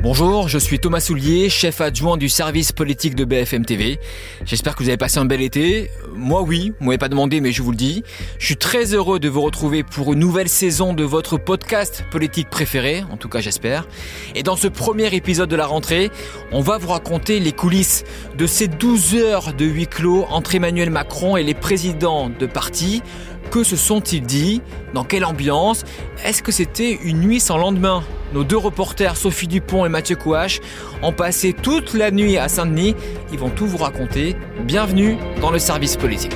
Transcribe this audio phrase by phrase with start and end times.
[0.00, 3.98] Bonjour, je suis Thomas Soulier, chef adjoint du service politique de BFM TV.
[4.44, 5.90] J'espère que vous avez passé un bel été.
[6.14, 8.04] Moi oui, vous m'avez pas demandé mais je vous le dis.
[8.38, 12.48] Je suis très heureux de vous retrouver pour une nouvelle saison de votre podcast politique
[12.48, 13.88] préféré, en tout cas j'espère.
[14.36, 16.12] Et dans ce premier épisode de la rentrée,
[16.52, 18.04] on va vous raconter les coulisses
[18.36, 23.02] de ces 12 heures de huis clos entre Emmanuel Macron et les présidents de partis.
[23.50, 24.60] Que se sont-ils dit?
[24.92, 25.84] Dans quelle ambiance?
[26.24, 28.04] Est-ce que c'était une nuit sans lendemain?
[28.34, 30.60] Nos deux reporters, Sophie Dupont et Mathieu Couache,
[31.02, 32.94] ont passé toute la nuit à Saint-Denis.
[33.32, 34.36] Ils vont tout vous raconter.
[34.64, 36.34] Bienvenue dans le service politique.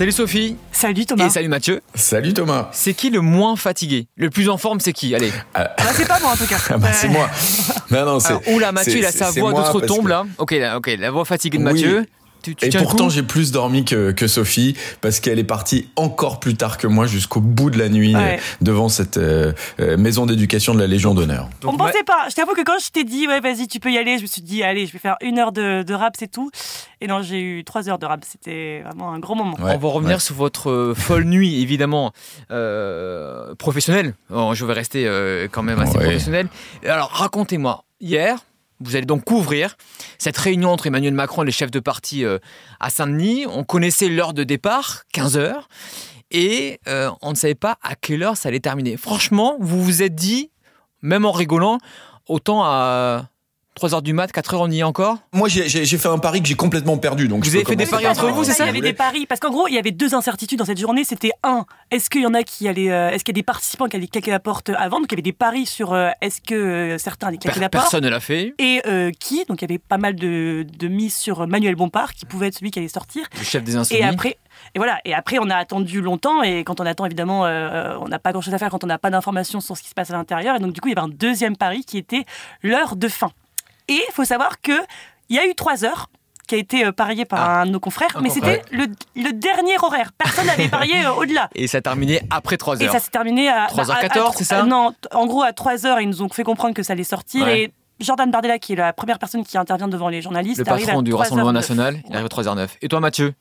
[0.00, 0.56] Salut Sophie.
[0.72, 1.26] Salut Thomas.
[1.26, 1.82] Et salut Mathieu.
[1.94, 2.70] Salut Thomas.
[2.72, 4.06] C'est qui le moins fatigué?
[4.16, 5.14] Le plus en forme, c'est qui?
[5.14, 5.30] Allez.
[5.52, 6.56] Ah, bah, c'est pas moi en tout cas.
[6.70, 7.28] Ah bah, c'est moi.
[7.90, 8.50] Non, non, c'est.
[8.50, 10.24] Oula, Mathieu, il a sa voix d'outre-tombe là.
[10.38, 12.06] Ok, là, ok, la voix fatiguée de Mathieu.
[12.62, 16.78] Et pourtant, j'ai plus dormi que, que Sophie parce qu'elle est partie encore plus tard
[16.78, 20.80] que moi jusqu'au bout de la nuit euh, devant cette euh, euh, maison d'éducation de
[20.80, 21.48] la Légion d'honneur.
[21.64, 22.28] On pensait pas.
[22.28, 24.26] Je t'avoue que quand je t'ai dit, ouais, vas-y, tu peux y aller, je me
[24.26, 26.50] suis dit, allez, je vais faire une heure de, de rap, c'est tout.
[27.00, 28.24] Et non, j'ai eu trois heures de rap.
[28.26, 29.56] C'était vraiment un gros moment.
[29.58, 32.12] on va revenir sur votre folle nuit, évidemment,
[32.50, 34.14] euh, professionnelle.
[34.30, 35.08] je vais rester
[35.50, 36.48] quand même assez professionnel.
[36.86, 37.84] Alors, racontez-moi.
[38.00, 38.38] Hier,
[38.80, 39.76] vous allez donc couvrir
[40.18, 42.38] cette réunion entre Emmanuel Macron et les chefs de parti euh,
[42.80, 43.46] à Saint-Denis.
[43.46, 45.68] On connaissait l'heure de départ, 15 heures,
[46.30, 48.96] et euh, on ne savait pas à quelle heure ça allait terminer.
[48.96, 50.50] Franchement, vous vous êtes dit,
[51.02, 51.78] même en rigolant,
[52.26, 53.28] autant à
[53.80, 56.54] 3h du mat, 4h on y est encore Moi j'ai fait un pari que j'ai
[56.54, 57.28] complètement perdu.
[57.28, 59.26] Donc vous avez fait des paris entre vous, c'est ça Il y avait des paris
[59.26, 61.04] parce qu'en gros il y avait deux incertitudes dans cette journée.
[61.04, 63.44] C'était un, est-ce qu'il y en a qui allaient, euh, est-ce qu'il y a des
[63.44, 64.98] participants qui allaient claquer la porte avant?
[64.98, 67.70] Donc il y avait des paris sur euh, est-ce que euh, certains allaient claquer la
[67.70, 67.84] porte.
[67.84, 68.54] Personne ne l'a fait.
[68.58, 68.82] Et
[69.18, 69.44] qui?
[69.46, 72.58] Donc il y avait pas mal de, de mises sur Manuel Bompard qui pouvait être
[72.58, 73.26] celui qui allait sortir.
[73.38, 74.00] Le chef des insoumis.
[74.00, 74.36] Et après.
[74.74, 75.00] Et voilà.
[75.04, 76.42] Et après, on a attendu longtemps.
[76.42, 79.10] Et quand on attend, évidemment, on n'a pas grand-chose à faire quand on n'a pas
[79.10, 80.56] d'informations sur ce qui se passe à l'intérieur.
[80.56, 82.24] Et donc, du coup, il y avait un deuxième pari qui était
[82.62, 83.30] l'heure de fin.
[83.90, 84.80] Et il faut savoir qu'il
[85.30, 86.08] y a eu trois heures
[86.46, 87.60] qui a été euh, parié par ah.
[87.60, 88.86] un de nos confrères, mais c'était le,
[89.32, 90.10] dernier horaire.
[90.16, 91.48] Personne n'avait parié euh, au-delà.
[91.54, 92.88] Et ça a terminé après 3 heures.
[92.88, 96.08] Et ça s'est terminé à 3h14, c'est ça Non, en gros à 3 heures, ils
[96.08, 99.18] nous ont fait comprendre que ça allait sortir et Jordan Bardella, qui est la première
[99.18, 100.58] personne qui intervient devant les journalistes.
[100.58, 102.68] Le patron du Rassemblement National, il arrive à 3h09.
[102.82, 103.34] Et toi, Mathieu?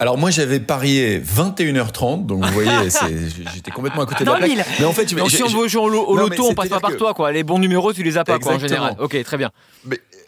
[0.00, 2.70] Alors, moi, j'avais parié 21h30, donc vous voyez,
[3.54, 4.66] j'étais complètement à côté de la plaque.
[4.78, 7.14] Mais en fait, donc, si on veut jouer au, loto, on passe pas par toi,
[7.14, 7.32] quoi.
[7.32, 8.96] Les bons numéros, tu les as pas, quoi, en général.
[8.98, 9.50] Ok, très bien.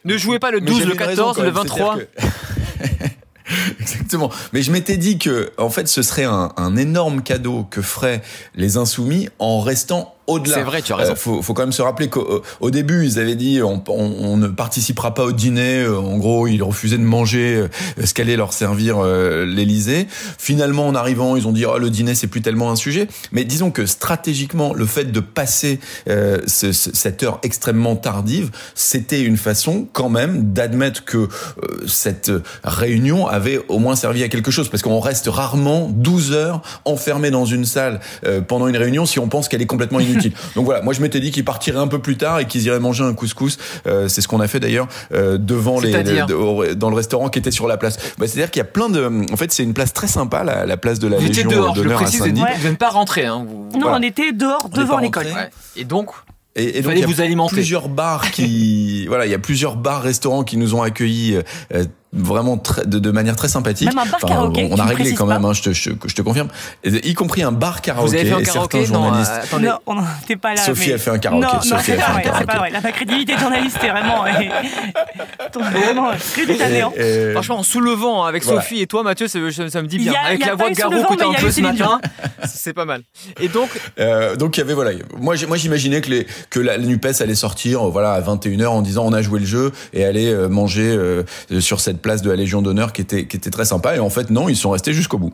[0.05, 1.99] ne jouez pas le 12, le 14, le 23.
[4.11, 4.31] Exactement.
[4.53, 8.23] Mais je m'étais dit que, en fait, ce serait un, un énorme cadeau que feraient
[8.57, 10.55] les insoumis en restant au-delà.
[10.57, 11.13] C'est vrai, tu as raison.
[11.13, 14.37] Euh, faut, faut quand même se rappeler qu'au au début, ils avaient dit on, on,
[14.37, 15.83] ne participera pas au dîner.
[15.83, 20.07] Euh, en gros, ils refusaient de manger euh, ce qu'allait leur servir euh, l'Élysée.
[20.39, 23.09] Finalement, en arrivant, ils ont dit oh, le dîner c'est plus tellement un sujet.
[23.33, 29.37] Mais disons que stratégiquement, le fait de passer ce, cette heure extrêmement tardive, c'était une
[29.37, 31.29] façon quand même d'admettre que
[31.87, 32.31] cette
[32.65, 37.31] réunion avait au moins servi à quelque chose, parce qu'on reste rarement 12 heures enfermé
[37.31, 38.01] dans une salle
[38.49, 40.33] pendant une réunion si on pense qu'elle est complètement inutile.
[40.55, 42.81] Donc voilà, moi je m'étais dit qu'ils partiraient un peu plus tard et qu'ils iraient
[42.81, 43.59] manger un couscous.
[43.87, 45.93] Euh, c'est ce qu'on a fait d'ailleurs euh, devant les,
[46.75, 47.97] dans le restaurant qui était sur la place.
[48.19, 50.67] Bah, C'est-à-dire qu'il y a plein de, en fait c'est une place très sympa, la,
[50.67, 52.43] la place de la vous Légion d'honneur à Saint-Denis.
[52.59, 53.47] Vous n'êtes pas rentré, hein,
[53.79, 55.27] Non, on était dehors devant l'école.
[55.77, 56.11] Et donc.
[56.57, 60.03] Et, et donc, il y a plusieurs bars qui, voilà, il y a plusieurs bars,
[60.03, 61.37] restaurants qui nous ont accueillis
[61.73, 63.89] euh, vraiment très, de, de, manière très sympathique.
[63.89, 64.69] Même un bar karaoké.
[64.71, 66.49] On, a réglé quand même, hein, je, te, je, je, te confirme.
[66.85, 68.09] Y compris un bar karaoké.
[68.09, 69.31] Vous avez fait un karaoké journalistes.
[69.53, 70.63] Non, euh, non on n'était pas là.
[70.63, 71.47] Sophie a fait un karaoké.
[71.47, 72.47] Non, Sophie non, a un karaoké.
[72.47, 72.71] Pas vrai.
[72.71, 74.25] La crédibilité de journaliste est vraiment,
[75.55, 76.93] vraiment crédit à néant.
[77.33, 79.39] Franchement, en soulevant avec Sophie et toi, Mathieu, ça,
[79.69, 80.15] ça me dit bien.
[80.27, 82.01] avec la voix de Garou que t'as un peu ce matin,
[82.45, 83.03] c'est pas mal.
[83.41, 84.93] Et donc, euh, donc il y avait voilà.
[85.19, 89.23] Moi, j'imaginais que la Nupes allait sortir, voilà, à 21 h en disant on a
[89.23, 90.99] joué le jeu et aller euh, manger
[91.61, 93.97] sur cette place de la Légion d'honneur qui était, qui était très sympa.
[93.97, 95.33] Et en fait, non, ils sont restés jusqu'au bout.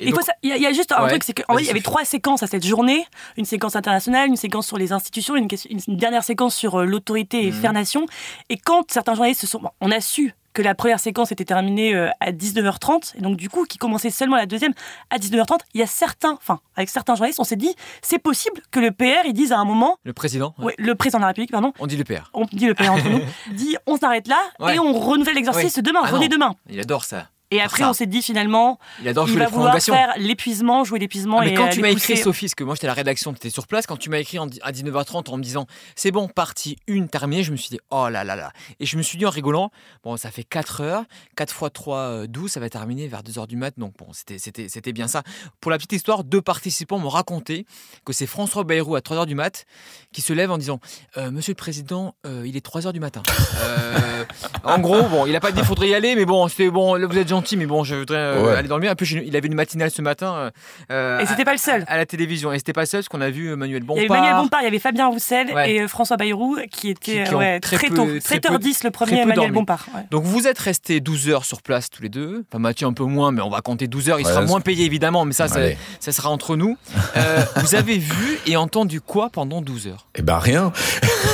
[0.00, 2.44] Il y, y, a juste un truc, c'est qu'en vrai, il y avait trois séquences
[2.44, 3.04] à cette journée.
[3.36, 7.46] Une séquence internationale, une séquence sur les institutions, une, une dernière séquence sur euh, l'autorité
[7.46, 7.54] et mmh.
[7.54, 8.06] faire nation.
[8.48, 9.60] Et quand certains journalistes se sont...
[9.80, 13.48] on a su que la première séquence était terminée euh, à 19h30, et donc du
[13.48, 14.72] coup, qui commençait seulement la deuxième
[15.08, 18.60] à 19h30, il y a certains, enfin, avec certains journalistes, on s'est dit, c'est possible
[18.72, 19.98] que le PR, ils disent à un moment...
[20.02, 20.74] Le président ouais.
[20.76, 21.72] le président de la République, pardon.
[21.78, 22.28] On dit le PR.
[22.34, 23.20] On dit le PR entre nous.
[23.54, 24.40] dit, on s'arrête là,
[24.72, 26.56] et on renouvelle l'exercice demain, ah demain.
[26.68, 27.28] Il adore ça.
[27.50, 31.38] Et après, on s'est dit finalement, il, adore va vouloir faire l'épuisement, jouer l'épuisement.
[31.40, 33.38] Ah, mais quand tu m'as écrit, Sophie, parce que moi j'étais à la rédaction, tu
[33.38, 35.66] étais sur place, quand tu m'as écrit à 19h30 en me disant
[35.96, 38.52] c'est bon, partie 1 terminée, je me suis dit oh là là là.
[38.80, 39.70] Et je me suis dit en rigolant,
[40.04, 41.04] bon, ça fait 4 heures,
[41.36, 45.08] 4 x 3, 12, ça va terminer vers 2h du mat, donc bon, c'était bien
[45.08, 45.22] ça.
[45.60, 47.66] Pour la petite histoire, deux participants m'ont raconté
[48.04, 49.64] que c'est François Bayrou à 3h du mat
[50.12, 50.80] qui se lève en disant
[51.16, 53.22] euh, Monsieur le Président, euh, il est 3h du matin.
[53.60, 54.24] Euh,
[54.64, 56.98] en gros, bon, il a pas dit qu'il faudrait y aller, mais bon, c'était bon,
[56.98, 58.90] vous êtes mais bon, je voudrais euh, aller dormir.
[58.90, 60.50] Un peu, il avait une matinale ce matin.
[60.90, 61.84] Euh, et c'était pas le seul.
[61.86, 62.52] À, la télévision.
[62.52, 64.02] Et c'était pas le seul, parce qu'on a vu Manuel Bompard.
[64.02, 67.24] Il y avait Manuel Bompard, il y avait Fabien Roussel et François Bayrou qui étaient
[67.60, 68.06] très, tôt.
[68.06, 69.86] 7h10 le premier Manuel Bompard.
[70.10, 72.44] Donc vous êtes restés 12 heures sur place tous les deux.
[72.50, 74.20] Enfin, Mathieu un peu moins, mais on va compter 12 heures.
[74.20, 76.76] Il sera moins payé évidemment, mais ça, ça, sera entre nous.
[77.16, 80.06] Euh, vous avez vu et entendu quoi pendant 12 heures?
[80.14, 80.72] Eh ben rien.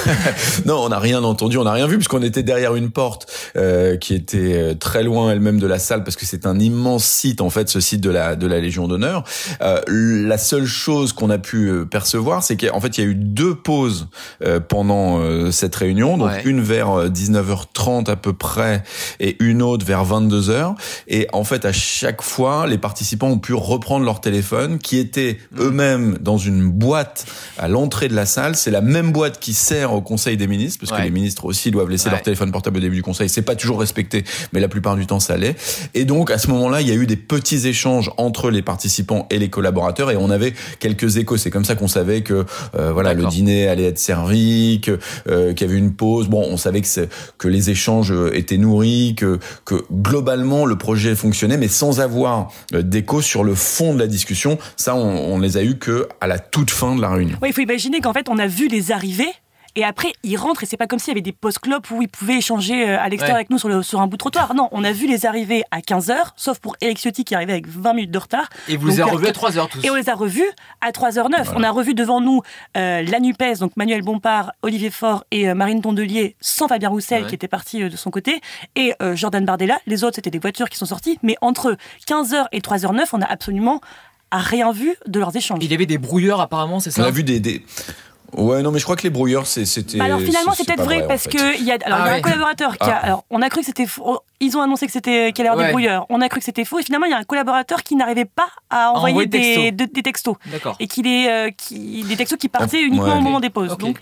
[0.67, 3.31] non, on n'a rien entendu, on n'a rien vu, puisqu'on était derrière une porte
[4.01, 7.51] qui était très loin elle-même de la salle parce que c'est un immense site en
[7.51, 9.25] fait, ce site de la de la Légion d'honneur.
[9.63, 13.11] Euh, la seule chose qu'on a pu euh, percevoir, c'est qu'en fait il y a
[13.11, 14.09] eu deux pauses
[14.43, 18.83] euh, pendant euh, cette réunion, donc une vers 19h30 à peu près
[19.21, 20.75] et une autre vers 22h.
[21.09, 25.39] Et en fait à chaque fois, les participants ont pu reprendre leur téléphone, qui était
[25.53, 25.61] mm.
[25.61, 27.27] eux-mêmes dans une boîte
[27.59, 28.57] à l'entrée de la salle.
[28.57, 31.71] C'est la même boîte qui sert au Conseil des ministres, parce que les ministres aussi
[31.71, 33.29] doivent laisser leur téléphone portable au début du Conseil.
[33.29, 35.55] C'est pas toujours respecté, mais la plupart du temps ça l'est.
[35.93, 39.27] Et donc à ce moment-là, il y a eu des petits échanges entre les participants
[39.31, 41.37] et les collaborateurs, et on avait quelques échos.
[41.37, 42.45] C'est comme ça qu'on savait que
[42.75, 44.99] euh, voilà le dîner allait être servi, que
[45.29, 46.29] euh, qu'il y avait une pause.
[46.29, 47.09] Bon, on savait que
[47.39, 52.83] que les échanges étaient nourris, que que globalement le projet fonctionnait, mais sans avoir euh,
[52.83, 54.59] d'écho sur le fond de la discussion.
[54.77, 57.37] Ça, on, on les a eu que à la toute fin de la réunion.
[57.43, 59.33] Oui, il faut imaginer qu'en fait, on a vu les arrivées
[59.77, 62.09] et après, ils rentrent et c'est pas comme s'il y avait des post-clopes où ils
[62.09, 64.55] pouvaient échanger euh, à l'extérieur avec nous sur, le, sur un bout de trottoir.
[64.55, 67.69] Non, on a vu les arriver à 15h, sauf pour Eric Ciotti qui arrivait avec
[67.69, 68.49] 20 minutes de retard.
[68.69, 69.85] Et vous les avez revus à 3h tous.
[69.85, 70.49] Et on les a revus
[70.81, 71.53] à 3h09.
[71.57, 72.43] On a revu devant nous
[72.77, 77.27] euh, la NUPES, donc Manuel Bompard, Olivier Faure et euh, Marine Tondelier, sans Fabien Roussel
[77.27, 78.41] qui était parti de son côté,
[78.77, 79.79] et Jordan Bardella.
[79.87, 81.19] Les autres, c'était des voitures qui sont sorties.
[81.23, 81.77] Mais entre
[82.09, 83.81] 15h et 3h09, on a absolument
[84.39, 85.59] rien vu de leurs échanges.
[85.63, 87.03] Il y avait des brouilleurs apparemment, c'est ça?
[87.03, 87.65] On a vu des, des,
[88.37, 89.99] Ouais, non, mais je crois que les brouilleurs, c'était.
[89.99, 92.13] Bah alors finalement, c'est peut-être vrai, parce que il y a, alors, il y a
[92.13, 92.97] ah un collaborateur qui a.
[92.97, 93.07] Ah.
[93.07, 94.21] Alors, on a cru que c'était faux.
[94.41, 96.07] Ils ont annoncé que c'était qu'il y avait des brouilleurs.
[96.09, 98.25] On a cru que c'était faux, et finalement, il y a un collaborateur qui n'arrivait
[98.25, 100.37] pas à envoyer des, des, textos.
[100.47, 100.77] D'accord.
[100.81, 103.77] Et qu'il est, euh, qui, des textos qui partaient uniquement au moment des pauses.
[103.79, 103.99] Donc,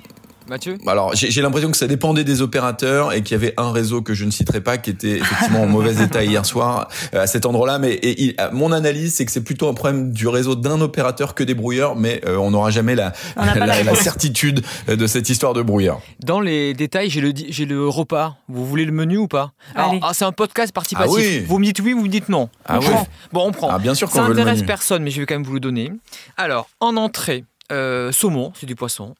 [0.53, 4.03] Mathieu Alors, j'ai l'impression que ça dépendait des opérateurs et qu'il y avait un réseau
[4.03, 7.27] que je ne citerai pas qui était effectivement en mauvais état hier soir euh, à
[7.27, 7.79] cet endroit-là.
[7.79, 11.43] Mais et, mon analyse, c'est que c'est plutôt un problème du réseau d'un opérateur que
[11.43, 16.03] des brouilleurs, mais euh, on n'aura jamais la, la, certitude de cette histoire de brouillard.
[16.21, 18.37] Dans les détails, j'ai le, j'ai le repas.
[18.49, 19.53] Vous voulez le menu ou pas?
[19.75, 21.17] Alors, ah, c'est un podcast participatif.
[21.17, 22.51] Ah vous me dites oui, vous me dites non.
[22.67, 22.87] Ah oui.
[23.33, 23.71] Bon, on prend.
[23.71, 25.91] Ah, bien sûr Ça n'intéresse personne, mais je vais quand même vous le donner.
[26.37, 29.15] Alors, en entrée, euh, saumon, c'est du poisson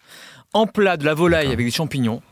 [0.53, 2.23] en plat de la volaille avec des champignons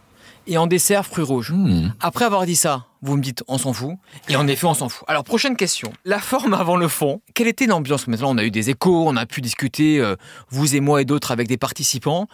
[0.47, 1.53] et en dessert fruits rouges.
[1.53, 1.93] Hmm.
[2.01, 3.95] Après avoir dit ça, vous me dites on s'en fout.
[4.29, 5.05] Et en effet, on s'en fout.
[5.09, 5.93] Alors, prochaine question.
[6.05, 7.21] La forme avant le fond.
[7.35, 8.09] Quelle était l'ambiance?
[8.09, 10.17] Maintenant, on a eu des échos, on a pu discuter, euh,
[10.49, 12.27] vous et moi et d'autres, avec des participants.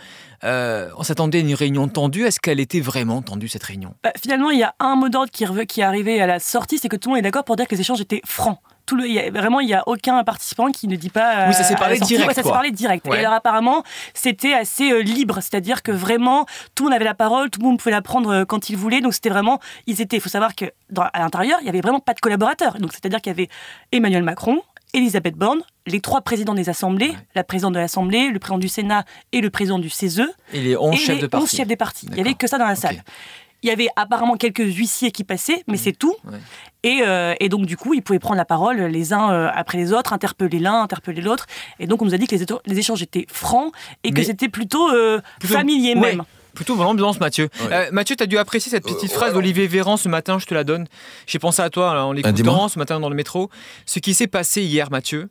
[0.45, 2.25] Euh, on s'attendait à une réunion tendue.
[2.25, 3.95] Est-ce qu'elle était vraiment tendue, cette réunion?
[4.03, 6.79] Bah, Finalement, il y a un mot d'ordre qui, qui est arrivé à la sortie,
[6.79, 8.97] c'est que tout le monde est d'accord pour dire que les échanges étaient francs tout
[8.97, 11.49] le, y a, vraiment, il n'y a aucun participant qui ne dit pas.
[11.49, 12.33] oui, ça s'est euh, parlé direct.
[12.33, 13.07] ça s'est parlé direct.
[13.07, 13.83] Et alors, apparemment,
[14.15, 15.41] c'était assez euh, libre.
[15.41, 18.31] C'est-à-dire que vraiment, tout le monde avait la parole, tout le monde pouvait la prendre
[18.31, 19.01] euh, quand il voulait.
[19.01, 19.61] Donc, c'était vraiment.
[19.87, 20.17] Ils étaient.
[20.17, 20.71] Il faut savoir qu'à
[21.15, 22.79] l'intérieur, il n'y avait vraiment pas de collaborateurs.
[22.79, 23.49] Donc, c'est-à-dire qu'il y avait
[23.93, 24.63] Emmanuel Macron,
[24.95, 29.05] Elisabeth Borne, les trois présidents des assemblées, la présidente de l'Assemblée, le président du Sénat
[29.33, 30.23] et le président du CESE.
[30.53, 31.57] Et les 11 chefs de parti.
[31.57, 32.07] chefs des partis.
[32.07, 33.03] Il n'y avait que ça dans la salle.
[33.63, 35.79] Il y avait apparemment quelques huissiers qui passaient, mais mmh.
[35.79, 36.15] c'est tout.
[36.87, 39.93] Euh, et, donc, du coup, ils pouvaient prendre la parole les uns euh, après les
[39.93, 41.47] autres, interpeller l'un, interpeller l'autre.
[41.79, 42.37] Et donc, on nous a dit que
[42.67, 43.73] les, échanges étaient francs
[44.05, 46.23] et que c'était plutôt, euh, familier même.
[46.55, 47.51] Plutôt dans l'ambiance, Mathieu.
[47.93, 50.65] Mathieu, tu as dû apprécier cette petite phrase d'Olivier Véran ce matin, je te la
[50.65, 50.87] donne.
[51.27, 53.51] J'ai pensé à toi en l'écoutant ce matin dans le métro.
[53.85, 55.29] Ce qui s'est passé hier, Mathieu,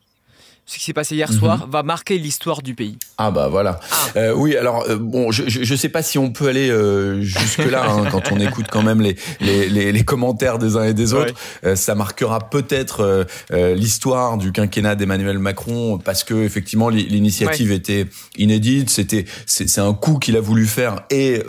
[0.66, 1.70] ce qui s'est passé hier soir mhm.
[1.70, 2.98] va marquer l'histoire du pays.
[3.18, 3.78] Ah bah voilà.
[3.90, 3.96] Ah.
[4.16, 7.64] Euh, oui, alors euh, bon, je, je, sais pas si on peut aller euh, jusque
[7.70, 10.94] là hein, quand on écoute quand même les les, les, les commentaires des uns et
[10.94, 11.34] des autres.
[11.76, 18.06] Ça marquera peut-être l'histoire du quinquennat d'Emmanuel Macron parce que effectivement l'initiative était
[18.36, 18.90] inédite.
[18.90, 21.42] C'était c'est un coup qu'il a voulu faire et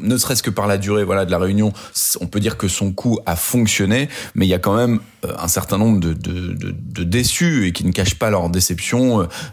[0.00, 1.72] ne serait-ce que par la durée voilà de la réunion,
[2.20, 4.08] on peut dire que son coup a fonctionné.
[4.34, 7.72] Mais il y a quand même un certain nombre de, de, de, de déçus et
[7.72, 8.59] qui ne cachent pas leur déception,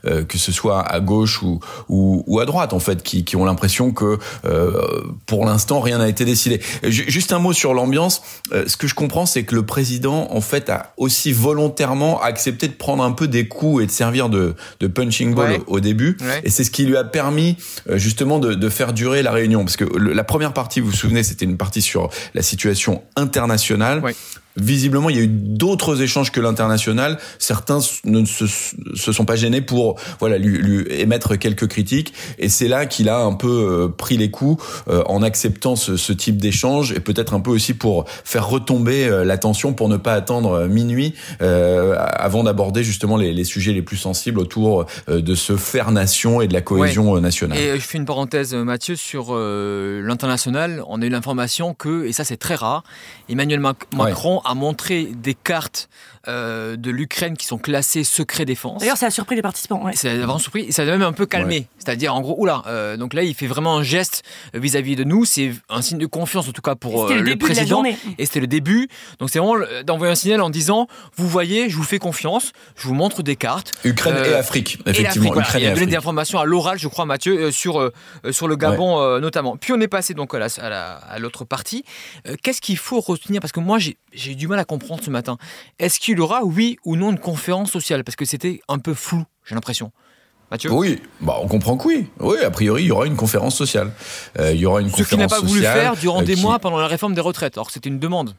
[0.03, 1.59] que ce soit à gauche ou,
[1.89, 4.17] ou, à droite, en fait, qui, qui ont l'impression que
[5.25, 6.61] pour l'instant rien n'a été décidé.
[6.83, 8.21] Juste un mot sur l'ambiance.
[8.51, 12.73] ce que je comprends, c'est que le président, en fait, a aussi volontairement accepté de
[12.73, 16.17] prendre un peu des coups et de servir de, de punching ball au, début.
[16.43, 17.57] Et c'est ce qui lui a permis
[17.93, 19.63] justement de, de, faire durer la réunion.
[19.63, 24.01] Parce que la première partie, vous vous souvenez, c'était une partie sur la situation internationale
[24.57, 27.17] visiblement, il y a eu d'autres échanges que l'international.
[27.39, 32.13] Certains ne se, se, sont pas gênés pour voilà lui, lui émettre quelques critiques.
[32.39, 35.95] Et c'est là qu'il a un peu euh, pris les coups euh, en acceptant ce,
[35.97, 39.97] ce type d'échange et peut-être un peu aussi pour faire retomber euh, l'attention pour ne
[39.97, 45.55] pas attendre minuit avant d'aborder justement les, les, sujets les plus sensibles autour de ce
[45.55, 47.57] faire nation et de la cohésion nationale.
[47.57, 50.83] Et je fais une parenthèse, Mathieu, sur l'international.
[50.87, 52.83] On a eu l'information que, et ça c'est très rare,
[53.29, 55.89] Emmanuel Macron a montré des cartes
[56.27, 58.81] euh, de l'Ukraine qui sont classées secret défense.
[58.81, 59.81] D'ailleurs, ça a surpris les participants.
[59.81, 59.96] Ouais.
[59.96, 61.67] Ça a vraiment surpris et ça a même un peu calmé.
[61.77, 65.24] C'est-à-dire, en gros, oula, euh, donc là, il fait vraiment un geste vis-à-vis de nous.
[65.24, 67.81] C'est un signe de confiance, en tout cas, pour euh, le, président.
[68.17, 68.89] Et c'était le début.
[69.19, 72.88] Donc, c'est vraiment d'envoyer un signal en disant Vous voyez, je vous fais confiance, je
[72.89, 73.74] vous montre des cartes.
[73.86, 75.34] Ukraine et Afrique, effectivement.
[75.34, 77.89] Et Ukraine il a donné des informations à l'oral, je crois, Mathieu, sur,
[78.31, 79.55] sur le Gabon notamment.
[79.55, 81.86] Puis, on est passé donc à l'autre partie.
[82.43, 83.39] Qu'est-ce qu'il faut retenir?
[83.39, 83.96] Parce que moi, j'ai
[84.31, 85.38] eu du mal à comprendre ce matin.
[85.79, 89.24] Est-ce qu'il aura, oui ou non, une conférence sociale Parce que c'était un peu flou,
[89.45, 89.91] j'ai l'impression.
[90.50, 90.71] Mathieu?
[90.71, 92.07] Oui, bah, on comprend que oui.
[92.19, 93.91] Oui, a priori, il y aura une conférence sociale.
[94.39, 96.59] Euh, il y aura une Ce qu'il n'a pas voulu faire durant euh, des mois
[96.59, 98.33] pendant la réforme des retraites, alors que c'était une demande.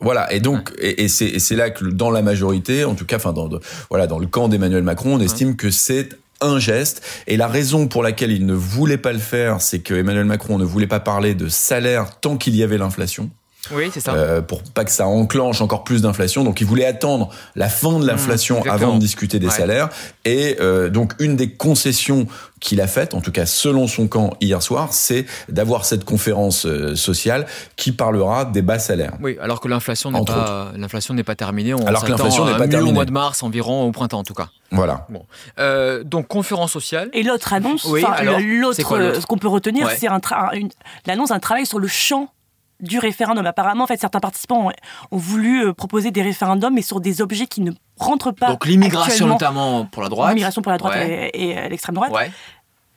[0.00, 3.48] Voilà, et donc, et, c'est là que dans la majorité, en tout cas, enfin, dans,
[3.88, 6.10] voilà, dans le camp d'Emmanuel Macron, on estime que c'est
[6.40, 7.02] un geste.
[7.26, 10.58] Et la raison pour laquelle il ne voulait pas le faire, c'est que Emmanuel Macron
[10.58, 13.30] ne voulait pas parler de salaire tant qu'il y avait l'inflation.
[13.72, 14.14] Oui, c'est ça.
[14.14, 16.44] Euh, pour pas que ça enclenche encore plus d'inflation.
[16.44, 19.88] Donc, il voulait attendre la fin de l'inflation mmh, avant de discuter des salaires.
[20.24, 22.26] Et euh, donc, une des concessions
[22.64, 26.64] qu'il a faites, en tout cas selon son camp hier soir, c'est d'avoir cette conférence
[26.64, 29.12] euh, sociale qui parlera des bas salaires.
[29.20, 31.74] Oui, alors que l'inflation n'est pas l'inflation n'est pas terminée.
[31.74, 32.90] On alors que l'inflation n'est pas terminée.
[32.90, 34.48] Au mois de mars environ, au printemps en tout cas.
[34.70, 35.06] Voilà.
[35.10, 35.24] Bon.
[35.58, 37.10] Euh, donc conférence sociale.
[37.12, 40.08] Et l'autre annonce, oui, l'autre, ce qu'on peut retenir, c'est
[41.06, 42.30] l'annonce d'un travail sur le champ
[42.84, 43.44] du référendum.
[43.46, 44.68] Apparemment, en fait, certains participants
[45.10, 48.48] ont, voulu euh, proposer des référendums, mais sur des objets qui ne rentrent pas.
[48.48, 50.30] Donc l'immigration notamment pour la droite.
[50.30, 52.12] L'immigration pour la droite et, euh, l'extrême droite.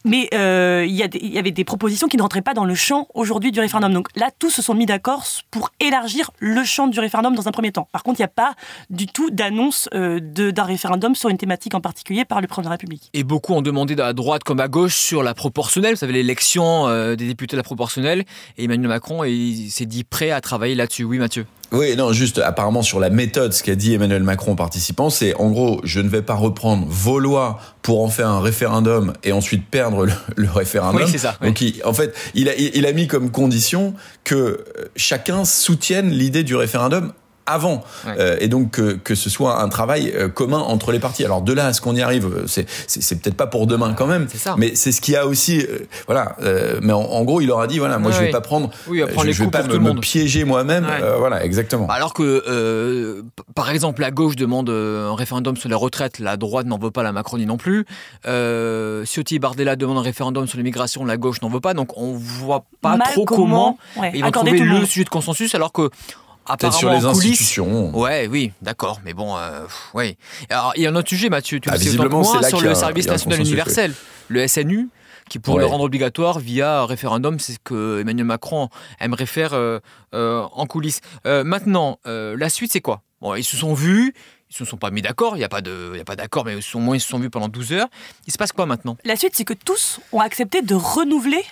[0.08, 3.52] Mais euh, il y, avait des propositions qui ne rentraient pas dans le champ aujourd'hui
[3.52, 3.94] du référendum.
[3.94, 7.52] Donc là, tous se sont mis d'accord pour élargir le champ du référendum dans un
[7.52, 7.90] premier temps.
[7.92, 8.54] Par contre, il n'y a pas
[8.90, 12.70] du tout d'annonce euh, d'un référendum sur une thématique en particulier par le président de
[12.70, 13.10] la République.
[13.14, 15.96] Et beaucoup ont demandé à droite comme à gauche sur la proportionnelle.
[15.96, 18.24] Vous savez, l'élection euh, des députés de la proportionnelle.
[18.58, 21.04] Et Emmanuel Macron s'est dit prêt à travailler là-dessus.
[21.04, 24.56] Oui, Mathieu oui, non, juste apparemment sur la méthode, ce qu'a dit Emmanuel Macron aux
[24.56, 28.40] participants, c'est en gros, je ne vais pas reprendre vos lois pour en faire un
[28.40, 31.02] référendum et ensuite perdre le, référendum.
[31.02, 31.38] Oui, c'est ça.
[31.42, 33.94] Donc, en fait, il a, il a mis comme condition
[34.24, 34.64] que
[34.96, 37.12] chacun soutienne l'idée du référendum
[37.48, 37.84] avant.
[38.06, 41.25] Euh, et donc que, que, ce soit un travail euh, commun entre les partis.
[41.25, 44.06] Alors de là à ce qu'on y arrive, c'est c'est peut-être pas pour demain quand
[44.06, 44.27] même.
[44.34, 44.56] Ça.
[44.58, 46.36] Mais c'est ce qui a aussi, euh, voilà.
[46.82, 49.32] mais en, gros, il leur a dit voilà, moi je vais pas prendre, oui, je,
[49.32, 50.86] je vais pas me, me, piéger moi-même.
[51.18, 51.88] voilà, exactement.
[51.88, 53.24] Alors que
[53.56, 57.04] par exemple la gauche demande un référendum sur les retraites, la droite n'en veut pas,
[57.04, 57.86] la Macronie non plus.
[58.25, 61.74] Ciotti Bardella demandent un référendum sur l'immigration, la gauche n'en veut pas.
[61.74, 63.77] Donc on voit pas trop comment,
[64.13, 65.89] ils vont trouver le, le sujet de consensus alors que
[66.56, 67.98] Peut-être sur les institutions.
[67.98, 70.18] Ouais, oui, d'accord, mais bon, euh, ouais.
[70.50, 72.62] Alors, il y a un autre sujet, Mathieu, tu ah, sais autant que moi, sur
[72.62, 73.94] le service national universel,
[74.27, 74.89] le SNU,
[75.30, 78.70] qui pourrait le rendre obligatoire via référendum, c'est ce que Emmanuel Macron
[79.01, 79.80] aimerait faire euh,
[80.13, 81.01] euh, en coulisses.
[81.25, 83.01] maintenant, la suite, c'est quoi?
[83.20, 84.13] Bon, ils se sont vus,
[84.50, 87.01] ils se sont pas mis d'accord, il n'y a pas d'accord, mais au moins ils
[87.01, 87.88] se sont vus pendant 12 heures.
[88.27, 88.96] Il se passe quoi maintenant?
[89.04, 91.44] La suite, c'est que tous ont accepté de renouveler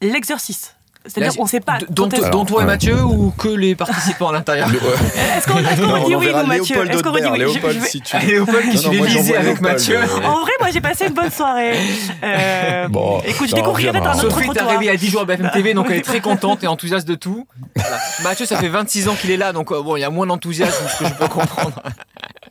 [0.00, 0.74] l'exercice.
[1.06, 1.78] C'est-à-dire qu'on ne sait pas.
[1.88, 6.46] Dont, toi et Mathieu ou que les participants à l'intérieur Est-ce qu'on dit oui, nous,
[6.46, 8.16] Mathieu Est-ce qu'on dit oui Léopold, si tu...
[8.26, 9.98] Léopold qui suit avec Mathieu.
[10.24, 11.76] En vrai, moi, j'ai passé une bonne soirée.
[12.22, 15.24] Euh, bon, écoute, je découvrirai peut-être un autre Sophie est arrivée à 10 jours à
[15.24, 17.46] BFM TV, donc elle est très contente et enthousiaste de tout.
[18.22, 20.26] Mathieu, ça fait 26 ans qu'il est là, donc euh, bon, il y a moins
[20.26, 21.82] d'enthousiasme, ce que je peux comprendre.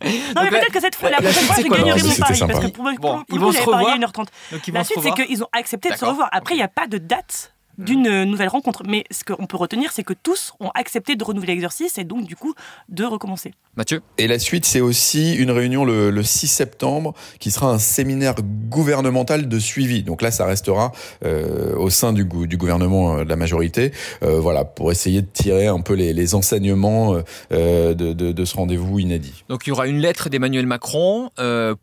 [0.03, 2.39] Non, mais peut-être que cette fois, la prochaine fois, je gagnerai mon pari.
[2.39, 2.93] Parce que pour moi,
[3.31, 3.98] ils vont se revoir.
[3.98, 4.25] 1h30.
[4.74, 6.29] La suite, c'est qu'ils ont accepté de se revoir.
[6.31, 8.84] Après, il n'y a pas de date d'une euh, nouvelle rencontre.
[8.88, 12.25] Mais ce qu'on peut retenir, c'est que tous ont accepté de renouveler l'exercice et donc
[12.25, 12.54] du coup
[12.90, 13.54] de recommencer.
[13.78, 14.01] Mathieu?
[14.18, 18.36] Et la suite, c'est aussi une réunion le, 6 septembre qui sera un séminaire
[18.70, 20.04] gouvernemental de suivi.
[20.04, 20.92] Donc là, ça restera
[21.24, 25.68] euh, au sein du, du gouvernement euh, de la majorité, voilà, pour essayer de tirer
[25.68, 27.16] un peu les, enseignements
[27.50, 29.44] de, de, ce rendez-vous inédit.
[29.50, 31.30] Donc il y aura une lettre d'Emmanuel Macron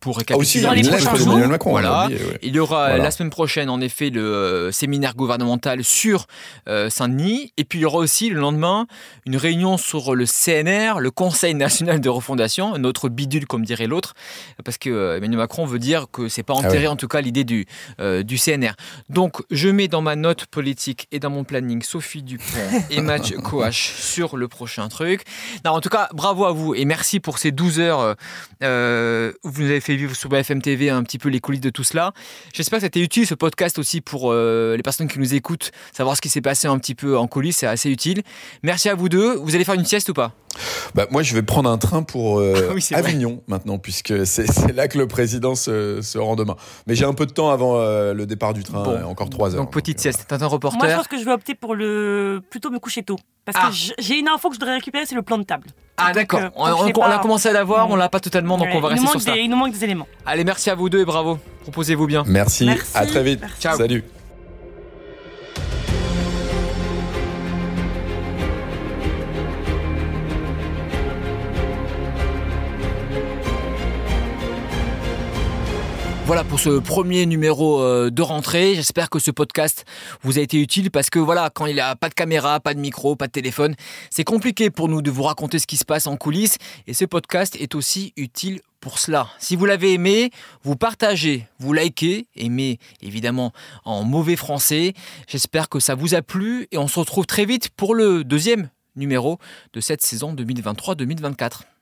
[0.00, 0.64] pour récapituler.
[0.66, 1.71] Ah aussi, une lettre d'Emmanuel Macron.
[1.71, 2.09] Voilà.
[2.42, 6.26] Il y aura la semaine prochaine, en effet, le séminaire gouvernemental sur
[6.68, 7.52] euh, Saint-Denis.
[7.56, 8.87] Et puis il y aura aussi le lendemain
[9.26, 14.14] une réunion sur le CNR, le Conseil national de refondation, notre bidule comme dirait l'autre,
[14.64, 17.20] parce que euh, Emmanuel Macron veut dire que c'est pas ah enterré en tout cas
[17.20, 17.66] l'idée du,
[18.00, 18.73] euh, du CNR.
[19.08, 22.44] Donc je mets dans ma note politique et dans mon planning Sophie Dupont
[22.90, 25.23] et Mathieu Coache sur le prochain truc.
[25.64, 28.16] Non, en tout cas, bravo à vous et merci pour ces 12 heures
[28.62, 31.70] où vous nous avez fait vivre sur BFM TV un petit peu les coulisses de
[31.70, 32.12] tout cela.
[32.52, 36.20] J'espère que c'était utile ce podcast aussi pour les personnes qui nous écoutent savoir ce
[36.20, 38.22] qui s'est passé un petit peu en coulisses, c'est assez utile.
[38.62, 39.37] Merci à vous deux.
[39.37, 40.32] Vous allez faire une sieste ou pas?
[40.94, 44.98] Bah, moi, je vais prendre un train pour euh, Avignon maintenant, puisque c'est là que
[44.98, 46.56] le président se, se rend demain.
[46.87, 49.54] Mais j'ai un peu de temps avant euh, le départ du train, euh, encore trois
[49.54, 49.62] heures.
[49.62, 50.26] Donc, petite sieste.
[50.28, 53.02] T'es un reporter Moi, je pense que je vais opter pour le plutôt me coucher
[53.02, 53.18] tôt.
[53.44, 53.94] Parce que ah.
[53.98, 55.68] j'ai une info que je voudrais récupérer, c'est le plan de table.
[55.96, 56.40] Ah, d'accord.
[56.54, 59.37] on, a commencé à l'avoir, on l'a pas totalement, donc on va rester sur ça.
[59.37, 60.06] il nous manque des éléments.
[60.26, 61.38] Allez, merci à vous deux et bravo.
[61.62, 62.25] Proposez-vous bien.
[62.26, 62.66] Merci.
[62.66, 62.92] merci.
[62.94, 63.42] À très vite.
[63.60, 63.76] Ciao.
[63.76, 64.04] Salut.
[76.28, 78.75] Voilà pour ce premier numéro euh, de rentrée.
[78.75, 79.87] J'espère que ce podcast
[80.20, 82.75] vous a été utile parce que voilà, quand il n'y a pas de caméra, pas
[82.75, 83.75] de micro, pas de téléphone,
[84.11, 87.06] c'est compliqué pour nous de vous raconter ce qui se passe en coulisses et ce
[87.06, 89.28] podcast est aussi utile pour cela.
[89.38, 90.30] Si vous l'avez aimé,
[90.64, 93.54] vous partagez, vous likez, aimez évidemment
[93.87, 94.92] en mauvais français.
[95.28, 98.68] J'espère que ça vous a plu et on se retrouve très vite pour le deuxième
[98.97, 99.38] numéro
[99.73, 101.77] de cette saison 2023-2024.